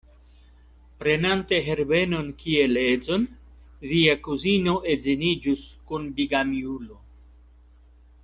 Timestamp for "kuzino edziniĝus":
4.29-5.67